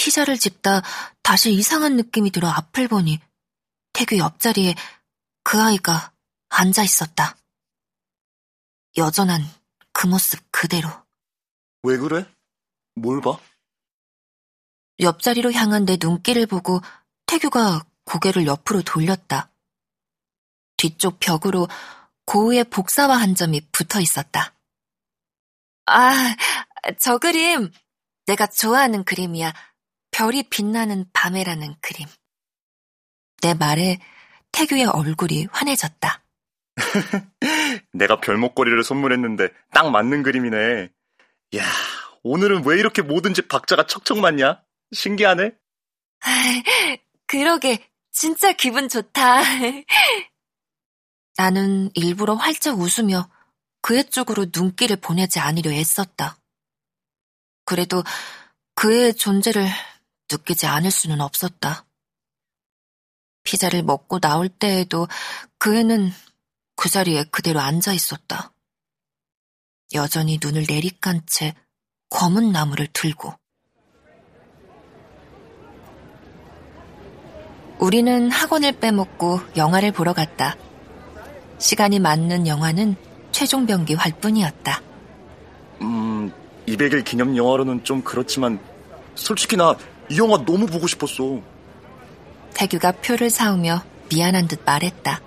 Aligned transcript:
피자를 0.00 0.38
집다 0.38 0.80
다시 1.22 1.52
이상한 1.52 1.96
느낌이 1.96 2.30
들어 2.30 2.48
앞을 2.48 2.88
보니 2.88 3.20
태규 3.92 4.16
옆자리에 4.16 4.74
그 5.44 5.60
아이가 5.60 6.14
앉아 6.48 6.82
있었다. 6.82 7.36
여전한 8.96 9.42
그 9.92 10.06
모습 10.06 10.40
그대로. 10.50 10.88
왜 11.82 11.98
그래? 11.98 12.26
뭘 12.94 13.20
봐? 13.20 13.38
옆자리로 15.00 15.52
향한 15.52 15.84
내 15.84 15.98
눈길을 16.00 16.46
보고 16.46 16.80
태규가 17.26 17.84
고개를 18.04 18.46
옆으로 18.46 18.80
돌렸다. 18.80 19.50
뒤쪽 20.78 21.20
벽으로 21.20 21.68
고우의 22.24 22.64
복사와 22.64 23.18
한 23.18 23.34
점이 23.34 23.68
붙어 23.70 24.00
있었다. 24.00 24.54
아, 25.84 26.34
저 26.98 27.18
그림 27.18 27.70
내가 28.24 28.46
좋아하는 28.46 29.04
그림이야. 29.04 29.52
별이 30.20 30.42
빛나는 30.50 31.06
밤에라는 31.14 31.76
그림. 31.80 32.06
내 33.40 33.54
말에 33.54 33.98
태규의 34.52 34.84
얼굴이 34.84 35.46
환해졌다. 35.50 36.22
내가 37.94 38.20
별목걸이를 38.20 38.84
선물했는데 38.84 39.48
딱 39.72 39.90
맞는 39.90 40.22
그림이네. 40.22 40.90
야, 41.56 41.64
오늘은 42.22 42.66
왜 42.66 42.78
이렇게 42.78 43.00
뭐든지 43.00 43.48
박자가 43.48 43.86
척척 43.86 44.18
맞냐? 44.18 44.62
신기하네. 44.92 45.52
그러게, 47.26 47.88
진짜 48.12 48.52
기분 48.52 48.90
좋다. 48.90 49.40
나는 51.38 51.90
일부러 51.94 52.34
활짝 52.34 52.78
웃으며 52.78 53.30
그애 53.80 54.02
쪽으로 54.02 54.48
눈길을 54.54 54.96
보내지 54.96 55.38
않으려 55.38 55.70
애썼다. 55.70 56.36
그래도 57.64 58.04
그의 58.74 59.14
존재를 59.14 59.66
느끼지 60.30 60.66
않을 60.66 60.90
수는 60.90 61.20
없었다. 61.20 61.84
피자를 63.42 63.82
먹고 63.82 64.20
나올 64.20 64.48
때에도 64.48 65.08
그 65.58 65.76
애는 65.76 66.12
그 66.76 66.88
자리에 66.88 67.24
그대로 67.24 67.60
앉아 67.60 67.92
있었다. 67.92 68.52
여전히 69.94 70.38
눈을 70.42 70.66
내리깐 70.68 71.22
채 71.26 71.54
검은 72.10 72.52
나무를 72.52 72.86
들고. 72.92 73.34
우리는 77.78 78.30
학원을 78.30 78.72
빼먹고 78.72 79.40
영화를 79.56 79.90
보러 79.92 80.12
갔다. 80.12 80.56
시간이 81.58 81.98
맞는 81.98 82.46
영화는 82.46 82.96
최종병기 83.32 83.94
활뿐이었다. 83.94 84.82
음, 85.80 86.32
200일 86.66 87.04
기념 87.04 87.36
영화로는 87.36 87.84
좀 87.84 88.02
그렇지만 88.02 88.60
솔직히 89.14 89.56
나 89.56 89.76
이 90.10 90.18
영화 90.18 90.36
너무 90.44 90.66
보고 90.66 90.86
싶었어. 90.88 91.40
태규가 92.52 92.92
표를 92.92 93.30
사오며 93.30 93.84
미안한 94.10 94.48
듯 94.48 94.60
말했다. 94.66 95.20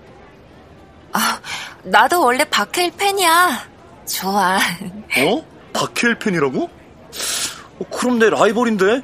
아, 1.13 1.39
나도 1.83 2.21
원래 2.21 2.43
박해일 2.43 2.91
팬이야. 2.91 3.65
좋아. 4.05 4.57
어? 4.57 5.45
박해일 5.71 6.19
팬이라고? 6.19 6.63
어, 6.63 7.85
그럼 7.91 8.19
내 8.19 8.29
라이벌인데? 8.29 9.01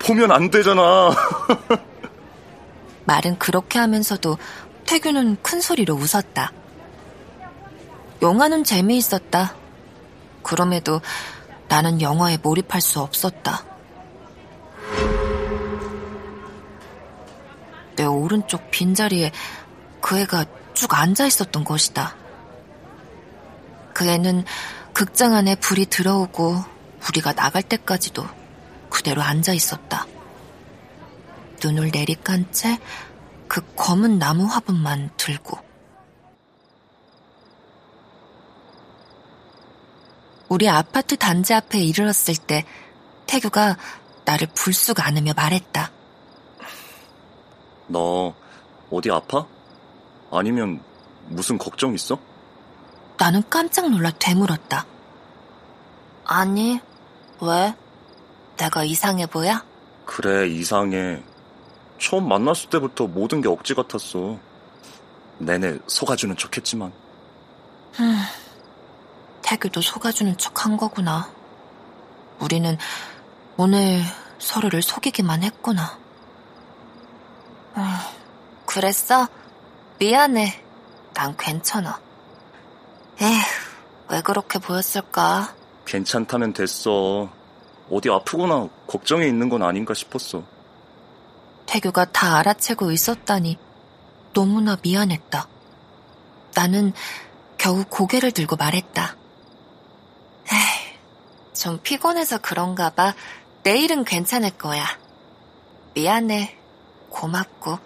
보면 0.00 0.30
안 0.32 0.50
되잖아. 0.50 1.10
말은 3.04 3.38
그렇게 3.38 3.78
하면서도 3.78 4.36
태규는 4.84 5.38
큰 5.42 5.60
소리로 5.62 5.94
웃었다. 5.94 6.52
영화는 8.20 8.64
재미있었다. 8.64 9.54
그럼에도 10.42 11.00
나는 11.68 12.02
영화에 12.02 12.36
몰입할 12.42 12.80
수 12.82 13.00
없었다. 13.00 13.71
내 18.02 18.06
오른쪽 18.06 18.70
빈자리에 18.70 19.32
그 20.00 20.18
애가 20.18 20.44
쭉 20.74 20.98
앉아 20.98 21.26
있었던 21.26 21.64
것이다. 21.64 22.16
그 23.94 24.06
애는 24.06 24.44
극장 24.92 25.34
안에 25.34 25.54
불이 25.56 25.86
들어오고 25.86 26.64
우리가 27.08 27.32
나갈 27.32 27.62
때까지도 27.62 28.26
그대로 28.90 29.22
앉아 29.22 29.52
있었다. 29.52 30.06
눈을 31.62 31.90
내리깐 31.92 32.50
채 32.52 32.78
그 33.52 33.60
검은 33.76 34.18
나무 34.18 34.46
화분만 34.46 35.10
들고. 35.18 35.58
우리 40.48 40.70
아파트 40.70 41.18
단지 41.18 41.52
앞에 41.52 41.78
이르렀을 41.78 42.34
때 42.34 42.64
태규가 43.26 43.76
나를 44.24 44.48
불쑥 44.54 45.00
안으며 45.00 45.34
말했다. 45.36 45.92
너 47.86 48.34
어디 48.90 49.10
아파? 49.10 49.46
아니면 50.30 50.82
무슨 51.28 51.58
걱정 51.58 51.94
있어? 51.94 52.18
나는 53.18 53.42
깜짝 53.48 53.90
놀라 53.90 54.10
되물었다. 54.18 54.86
아니, 56.24 56.80
왜? 57.40 57.74
내가 58.56 58.84
이상해 58.84 59.26
보여? 59.26 59.60
그래, 60.06 60.48
이상해. 60.48 61.22
처음 61.98 62.28
만났을 62.28 62.70
때부터 62.70 63.06
모든 63.06 63.40
게 63.40 63.48
억지 63.48 63.74
같았어. 63.74 64.38
내내 65.38 65.78
속아주는 65.86 66.36
척 66.36 66.56
했지만. 66.56 66.92
흠, 67.92 68.16
태규도 69.42 69.80
속아주는 69.80 70.36
척 70.38 70.64
한 70.64 70.76
거구나. 70.76 71.30
우리는 72.40 72.76
오늘 73.56 74.02
서로를 74.38 74.82
속이기만 74.82 75.42
했구나. 75.42 75.98
그랬어? 78.66 79.28
미안해. 79.98 80.62
난 81.14 81.36
괜찮아. 81.36 82.00
에휴, 83.20 83.42
왜 84.08 84.22
그렇게 84.22 84.58
보였을까? 84.58 85.54
괜찮다면 85.84 86.52
됐어. 86.52 87.28
어디 87.90 88.08
아프거나 88.10 88.68
걱정이 88.86 89.26
있는 89.26 89.48
건 89.48 89.62
아닌가 89.62 89.94
싶었어. 89.94 90.42
태규가 91.66 92.06
다 92.06 92.38
알아채고 92.38 92.90
있었다니 92.90 93.58
너무나 94.32 94.76
미안했다. 94.82 95.46
나는 96.54 96.92
겨우 97.58 97.84
고개를 97.84 98.32
들고 98.32 98.56
말했다. 98.56 99.16
에이, 100.50 100.98
좀 101.54 101.78
피곤해서 101.82 102.38
그런가 102.38 102.90
봐. 102.90 103.14
내일은 103.62 104.04
괜찮을 104.04 104.50
거야. 104.58 104.84
미안해. 105.94 106.58
고맙고. 107.12 107.78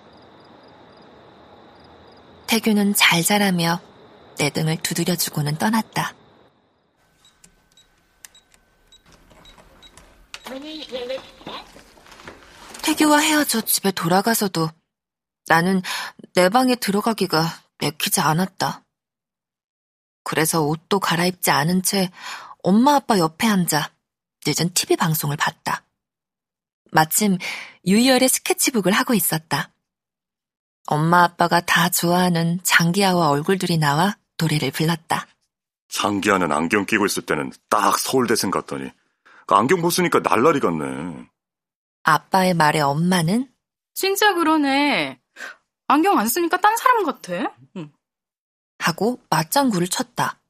태규는 2.46 2.94
잘 2.94 3.22
자라며 3.22 3.80
내 4.38 4.50
등을 4.50 4.76
두드려주고는 4.78 5.58
떠났다. 5.58 6.14
태규와 12.82 13.18
헤어져 13.18 13.60
집에 13.62 13.90
돌아가서도 13.90 14.70
나는 15.48 15.82
내 16.34 16.48
방에 16.48 16.76
들어가기가 16.76 17.44
내키지 17.78 18.20
않았다. 18.20 18.84
그래서 20.22 20.62
옷도 20.62 20.98
갈아입지 20.98 21.50
않은 21.50 21.82
채 21.82 22.10
엄마 22.62 22.96
아빠 22.96 23.18
옆에 23.18 23.46
앉아 23.46 23.90
늦은 24.46 24.72
TV 24.74 24.96
방송을 24.96 25.36
봤다. 25.36 25.85
마침 26.96 27.36
유희열의 27.86 28.30
스케치북을 28.30 28.90
하고 28.92 29.12
있었다. 29.12 29.70
엄마 30.86 31.24
아빠가 31.24 31.60
다 31.60 31.90
좋아하는 31.90 32.58
장기하와 32.62 33.28
얼굴들이 33.28 33.76
나와 33.76 34.16
노래를 34.38 34.70
불렀다. 34.70 35.26
장기하는 35.88 36.50
안경 36.52 36.86
끼고 36.86 37.04
있을 37.04 37.26
때는 37.26 37.52
딱 37.68 37.98
서울대생 37.98 38.50
같더니 38.50 38.90
그 39.46 39.54
안경 39.54 39.82
벗으니까 39.82 40.20
날라리 40.20 40.58
같네. 40.58 41.28
아빠의 42.02 42.54
말에 42.54 42.80
엄마는 42.80 43.52
진짜 43.92 44.32
그러네. 44.32 45.20
안경 45.88 46.18
안 46.18 46.26
쓰니까 46.26 46.60
딴 46.62 46.76
사람 46.78 47.04
같아. 47.04 47.54
응. 47.76 47.92
하고 48.78 49.20
맞장구를 49.28 49.88
쳤다. 49.88 50.40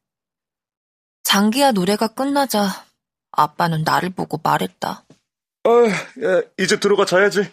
장기야 1.25 1.72
노래가 1.72 2.06
끝나자 2.06 2.87
아빠는 3.32 3.82
나를 3.82 4.10
보고 4.10 4.38
말했다. 4.43 5.04
아, 5.66 5.88
야, 5.88 6.42
이제 6.58 6.78
들어가 6.78 7.04
자야지. 7.04 7.50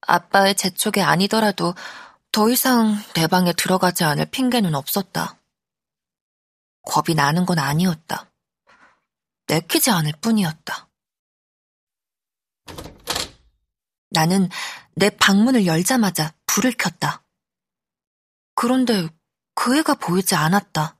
아빠의 0.00 0.54
재촉이 0.54 1.04
아니더라도 1.04 1.74
더 2.32 2.48
이상 2.48 2.94
내 3.14 3.26
방에 3.26 3.52
들어가지 3.52 4.04
않을 4.04 4.26
핑계는 4.30 4.74
없었다. 4.74 5.38
겁이 6.82 7.14
나는 7.14 7.44
건 7.44 7.58
아니었다. 7.58 8.30
내키지 9.48 9.90
않을 9.90 10.12
뿐이었다. 10.22 10.88
나는 14.10 14.48
내 14.94 15.10
방문을 15.10 15.66
열자마자 15.66 16.32
불을 16.46 16.72
켰다. 16.72 17.22
그런데 18.54 19.08
그 19.54 19.76
애가 19.76 19.96
보이지 19.96 20.34
않았다. 20.34 20.98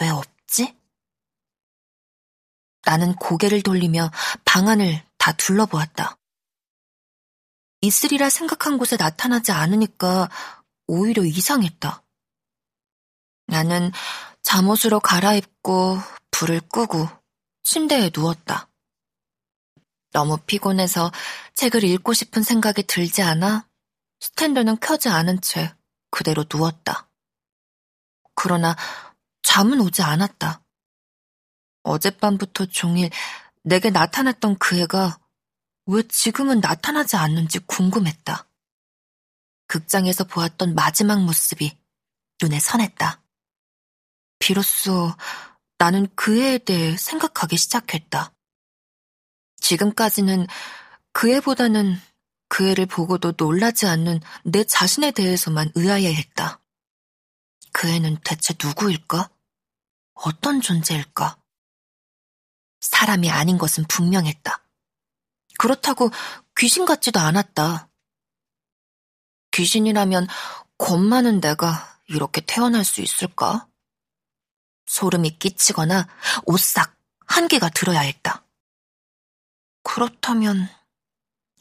왜 0.00 0.08
없지? 0.08 0.79
나는 2.84 3.14
고개를 3.14 3.62
돌리며 3.62 4.10
방 4.44 4.68
안을 4.68 5.04
다 5.18 5.32
둘러보았다. 5.32 6.16
있으리라 7.82 8.28
생각한 8.28 8.78
곳에 8.78 8.96
나타나지 8.96 9.52
않으니까 9.52 10.28
오히려 10.86 11.24
이상했다. 11.24 12.02
나는 13.46 13.90
잠옷으로 14.42 15.00
갈아입고 15.00 15.98
불을 16.30 16.60
끄고 16.72 17.08
침대에 17.62 18.10
누웠다. 18.14 18.68
너무 20.12 20.38
피곤해서 20.38 21.12
책을 21.54 21.84
읽고 21.84 22.12
싶은 22.12 22.42
생각이 22.42 22.82
들지 22.84 23.22
않아 23.22 23.68
스탠드는 24.20 24.78
켜지 24.80 25.08
않은 25.08 25.40
채 25.40 25.74
그대로 26.10 26.44
누웠다. 26.52 27.08
그러나 28.34 28.76
잠은 29.42 29.80
오지 29.80 30.02
않았다. 30.02 30.62
어젯밤부터 31.82 32.66
종일 32.66 33.10
내게 33.62 33.90
나타났던 33.90 34.58
그 34.58 34.78
애가 34.80 35.18
왜 35.86 36.02
지금은 36.08 36.60
나타나지 36.60 37.16
않는지 37.16 37.58
궁금했다. 37.60 38.48
극장에서 39.66 40.24
보았던 40.24 40.74
마지막 40.74 41.22
모습이 41.22 41.78
눈에 42.42 42.58
선했다. 42.58 43.22
비로소 44.38 45.14
나는 45.78 46.08
그 46.14 46.40
애에 46.40 46.58
대해 46.58 46.96
생각하기 46.96 47.56
시작했다. 47.56 48.34
지금까지는 49.56 50.46
그 51.12 51.30
애보다는 51.30 52.00
그 52.48 52.68
애를 52.68 52.86
보고도 52.86 53.34
놀라지 53.36 53.86
않는 53.86 54.20
내 54.44 54.64
자신에 54.64 55.12
대해서만 55.12 55.70
의아해했다. 55.74 56.60
그 57.72 57.88
애는 57.88 58.18
대체 58.24 58.54
누구일까? 58.62 59.30
어떤 60.14 60.60
존재일까? 60.60 61.39
사람이 62.80 63.30
아닌 63.30 63.58
것은 63.58 63.84
분명했다. 63.84 64.62
그렇다고 65.58 66.10
귀신 66.56 66.84
같지도 66.84 67.20
않았다. 67.20 67.88
귀신이라면 69.52 70.26
겁 70.78 70.98
많은 70.98 71.40
내가 71.40 71.98
이렇게 72.08 72.40
태어날 72.40 72.84
수 72.84 73.00
있을까? 73.00 73.68
소름이 74.86 75.38
끼치거나 75.38 76.08
오싹 76.46 76.96
한계가 77.26 77.68
들어야 77.70 78.00
했다. 78.00 78.44
그렇다면 79.82 80.68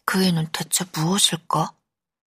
그 0.06 0.24
애는 0.24 0.50
대체 0.52 0.86
무엇일까? 0.94 1.79